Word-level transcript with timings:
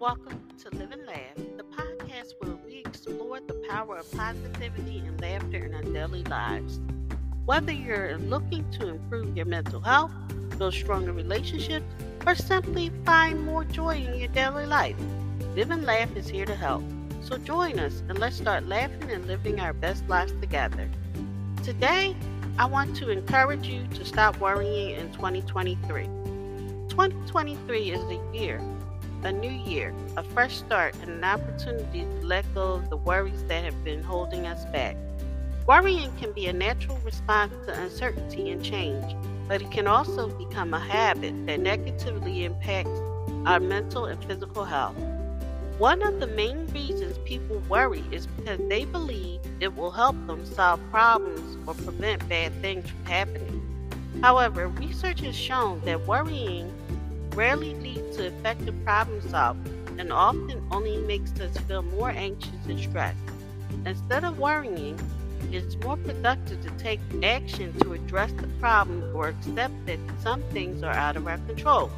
Welcome 0.00 0.40
to 0.62 0.78
Live 0.78 0.92
and 0.92 1.06
Laugh, 1.06 1.36
the 1.58 1.62
podcast 1.62 2.32
where 2.38 2.56
we 2.64 2.76
explore 2.78 3.38
the 3.46 3.52
power 3.68 3.98
of 3.98 4.10
positivity 4.12 5.00
and 5.06 5.20
laughter 5.20 5.58
in 5.58 5.74
our 5.74 5.82
daily 5.82 6.24
lives. 6.24 6.80
Whether 7.44 7.72
you're 7.72 8.16
looking 8.16 8.64
to 8.78 8.88
improve 8.88 9.36
your 9.36 9.44
mental 9.44 9.78
health, 9.78 10.10
build 10.56 10.72
stronger 10.72 11.12
relationships, 11.12 11.84
or 12.26 12.34
simply 12.34 12.90
find 13.04 13.44
more 13.44 13.62
joy 13.64 13.96
in 13.96 14.18
your 14.18 14.28
daily 14.28 14.64
life, 14.64 14.96
Live 15.54 15.70
and 15.70 15.84
Laugh 15.84 16.16
is 16.16 16.30
here 16.30 16.46
to 16.46 16.56
help. 16.56 16.82
So 17.20 17.36
join 17.36 17.78
us 17.78 18.02
and 18.08 18.18
let's 18.18 18.36
start 18.36 18.66
laughing 18.66 19.10
and 19.10 19.26
living 19.26 19.60
our 19.60 19.74
best 19.74 20.08
lives 20.08 20.32
together. 20.40 20.88
Today, 21.62 22.16
I 22.58 22.64
want 22.64 22.96
to 22.96 23.10
encourage 23.10 23.66
you 23.66 23.86
to 23.96 24.06
stop 24.06 24.40
worrying 24.40 24.96
in 24.96 25.12
2023. 25.12 26.04
2023 26.88 27.90
is 27.90 28.00
the 28.06 28.18
year 28.32 28.62
a 29.24 29.32
new 29.32 29.50
year, 29.50 29.94
a 30.16 30.22
fresh 30.22 30.56
start, 30.56 30.94
and 31.02 31.10
an 31.10 31.24
opportunity 31.24 32.00
to 32.00 32.26
let 32.26 32.44
go 32.54 32.74
of 32.74 32.90
the 32.90 32.96
worries 32.96 33.44
that 33.44 33.64
have 33.64 33.84
been 33.84 34.02
holding 34.02 34.46
us 34.46 34.64
back. 34.66 34.96
Worrying 35.66 36.10
can 36.16 36.32
be 36.32 36.46
a 36.46 36.52
natural 36.52 36.98
response 37.04 37.52
to 37.66 37.80
uncertainty 37.80 38.50
and 38.50 38.64
change, 38.64 39.14
but 39.46 39.62
it 39.62 39.70
can 39.70 39.86
also 39.86 40.28
become 40.28 40.74
a 40.74 40.80
habit 40.80 41.34
that 41.46 41.60
negatively 41.60 42.44
impacts 42.44 42.98
our 43.46 43.60
mental 43.60 44.06
and 44.06 44.22
physical 44.24 44.64
health. 44.64 44.96
One 45.78 46.02
of 46.02 46.20
the 46.20 46.26
main 46.26 46.66
reasons 46.68 47.16
people 47.18 47.62
worry 47.68 48.04
is 48.10 48.26
because 48.26 48.60
they 48.68 48.84
believe 48.84 49.40
it 49.60 49.74
will 49.74 49.90
help 49.90 50.14
them 50.26 50.44
solve 50.44 50.80
problems 50.90 51.56
or 51.66 51.74
prevent 51.74 52.28
bad 52.28 52.52
things 52.60 52.88
from 52.88 53.04
happening. 53.04 53.62
However, 54.22 54.68
research 54.68 55.20
has 55.20 55.34
shown 55.34 55.80
that 55.86 56.06
worrying 56.06 56.70
rarely 57.40 57.72
leads 57.76 58.18
to 58.18 58.26
effective 58.26 58.74
problem 58.84 59.18
solving 59.30 59.96
and 59.98 60.12
often 60.12 60.62
only 60.70 60.98
makes 60.98 61.32
us 61.40 61.56
feel 61.66 61.80
more 61.80 62.10
anxious 62.10 62.66
and 62.68 62.78
stressed. 62.78 63.16
Instead 63.86 64.24
of 64.24 64.38
worrying, 64.38 65.00
it's 65.50 65.74
more 65.76 65.96
productive 65.96 66.60
to 66.62 66.70
take 66.72 67.00
action 67.22 67.72
to 67.80 67.94
address 67.94 68.30
the 68.32 68.46
problem 68.60 69.16
or 69.16 69.28
accept 69.28 69.72
that 69.86 69.98
some 70.22 70.42
things 70.52 70.82
are 70.82 70.92
out 70.92 71.16
of 71.16 71.26
our 71.26 71.38
control. 71.38 71.90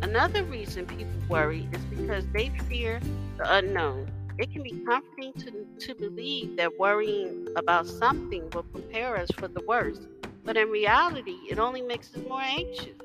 Another 0.00 0.44
reason 0.44 0.86
people 0.86 1.20
worry 1.28 1.68
is 1.72 1.84
because 1.84 2.24
they 2.32 2.48
fear 2.66 3.00
the 3.36 3.54
unknown. 3.56 4.10
It 4.38 4.50
can 4.50 4.62
be 4.62 4.82
comforting 4.86 5.34
to, 5.44 5.66
to 5.88 5.94
believe 5.94 6.56
that 6.56 6.78
worrying 6.78 7.48
about 7.54 7.86
something 7.86 8.48
will 8.54 8.62
prepare 8.62 9.18
us 9.18 9.28
for 9.36 9.46
the 9.46 9.60
worst, 9.68 10.08
but 10.42 10.56
in 10.56 10.70
reality, 10.70 11.36
it 11.50 11.58
only 11.58 11.82
makes 11.82 12.16
us 12.16 12.22
more 12.26 12.40
anxious. 12.40 12.96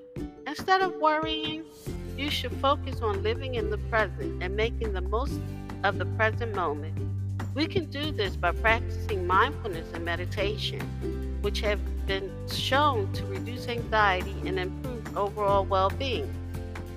Instead 0.58 0.80
of 0.80 0.96
worrying, 1.02 1.66
you 2.18 2.30
should 2.30 2.54
focus 2.62 3.02
on 3.02 3.22
living 3.22 3.56
in 3.56 3.70
the 3.70 3.78
present 3.90 4.42
and 4.42 4.56
making 4.56 4.94
the 4.94 5.02
most 5.02 5.38
of 5.84 6.00
the 6.00 6.06
present 6.18 6.56
moment. 6.56 6.98
We 7.54 7.68
can 7.68 7.88
do 7.88 8.14
this 8.14 8.38
by 8.38 8.54
practicing 8.54 9.28
mindfulness 9.28 9.86
and 9.94 10.06
meditation, 10.06 10.80
which 11.42 11.60
have 11.60 11.82
been 12.08 12.32
shown 12.48 13.12
to 13.14 13.26
reduce 13.26 13.68
anxiety 13.68 14.34
and 14.46 14.58
improve 14.58 15.18
overall 15.18 15.66
well 15.66 15.90
being. 15.90 16.34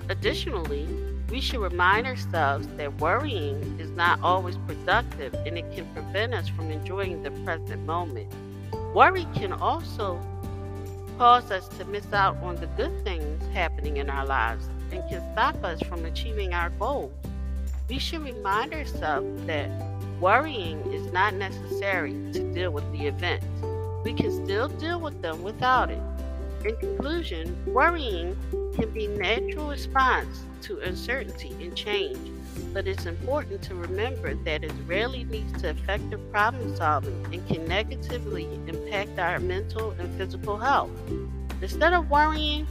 Additionally, 0.07 0.87
we 1.29 1.41
should 1.41 1.59
remind 1.59 2.07
ourselves 2.07 2.65
that 2.77 2.97
worrying 3.01 3.77
is 3.77 3.91
not 3.91 4.21
always 4.21 4.55
productive 4.67 5.33
and 5.33 5.57
it 5.57 5.69
can 5.75 5.85
prevent 5.93 6.33
us 6.33 6.47
from 6.47 6.71
enjoying 6.71 7.23
the 7.23 7.31
present 7.43 7.85
moment. 7.85 8.31
Worry 8.95 9.27
can 9.35 9.51
also 9.51 10.17
cause 11.19 11.51
us 11.51 11.67
to 11.67 11.83
miss 11.83 12.13
out 12.13 12.37
on 12.37 12.55
the 12.55 12.67
good 12.77 13.03
things 13.03 13.38
happening 13.49 13.97
in 13.97 14.09
our 14.09 14.25
lives 14.25 14.67
and 14.91 15.07
can 15.09 15.21
stop 15.33 15.63
us 15.63 15.81
from 15.83 16.05
achieving 16.05 16.53
our 16.53 16.69
goals. 16.71 17.11
We 17.89 17.99
should 17.99 18.23
remind 18.23 18.73
ourselves 18.73 19.45
that 19.47 19.69
worrying 20.19 20.79
is 20.93 21.11
not 21.11 21.33
necessary 21.33 22.11
to 22.33 22.53
deal 22.53 22.71
with 22.71 22.89
the 22.91 23.07
event. 23.07 23.43
We 24.03 24.13
can 24.13 24.31
still 24.45 24.67
deal 24.67 24.99
with 24.99 25.21
them 25.21 25.43
without 25.43 25.89
it. 25.89 26.01
In 26.65 26.75
conclusion, 26.77 27.55
worrying 27.65 28.35
can 28.75 28.89
be 28.91 29.05
a 29.05 29.09
natural 29.09 29.69
response 29.69 30.43
to 30.63 30.79
uncertainty 30.79 31.55
and 31.61 31.75
change, 31.75 32.19
but 32.73 32.85
it's 32.85 33.05
important 33.05 33.61
to 33.63 33.75
remember 33.75 34.35
that 34.35 34.63
it 34.63 34.73
rarely 34.85 35.25
leads 35.25 35.61
to 35.61 35.69
effective 35.69 36.19
problem 36.31 36.75
solving 36.75 37.25
and 37.33 37.47
can 37.47 37.65
negatively 37.65 38.43
impact 38.67 39.17
our 39.17 39.39
mental 39.39 39.91
and 39.99 40.13
physical 40.17 40.57
health. 40.57 40.91
Instead 41.61 41.93
of 41.93 42.09
worrying, 42.09 42.67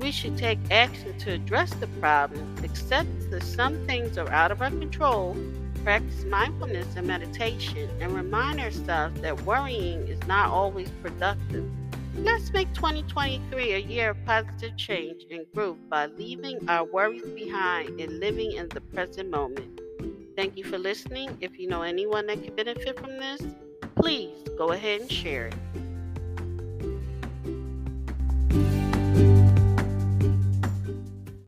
we 0.00 0.10
should 0.10 0.36
take 0.38 0.58
action 0.70 1.16
to 1.18 1.32
address 1.32 1.72
the 1.74 1.86
problem, 2.00 2.56
accept 2.64 3.08
that 3.30 3.42
some 3.42 3.86
things 3.86 4.16
are 4.16 4.30
out 4.30 4.50
of 4.50 4.62
our 4.62 4.70
control, 4.70 5.36
practice 5.84 6.24
mindfulness 6.24 6.96
and 6.96 7.06
meditation, 7.06 7.88
and 8.00 8.12
remind 8.12 8.60
ourselves 8.60 9.20
that 9.20 9.40
worrying 9.42 10.06
is 10.08 10.18
not 10.26 10.50
always 10.50 10.90
productive. 11.02 11.70
Let's 12.16 12.52
make 12.52 12.72
2023 12.74 13.72
a 13.72 13.78
year 13.78 14.10
of 14.10 14.24
positive 14.24 14.76
change 14.76 15.26
and 15.30 15.46
growth 15.54 15.78
by 15.88 16.06
leaving 16.06 16.68
our 16.68 16.84
worries 16.84 17.22
behind 17.22 18.00
and 18.00 18.20
living 18.20 18.52
in 18.52 18.68
the 18.70 18.80
present 18.80 19.30
moment. 19.30 19.80
Thank 20.36 20.56
you 20.56 20.64
for 20.64 20.78
listening. 20.78 21.36
If 21.40 21.58
you 21.58 21.68
know 21.68 21.82
anyone 21.82 22.26
that 22.26 22.42
could 22.42 22.56
benefit 22.56 22.98
from 22.98 23.18
this, 23.18 23.42
please 23.94 24.34
go 24.56 24.72
ahead 24.72 25.02
and 25.02 25.12
share 25.12 25.48
it. 25.48 25.54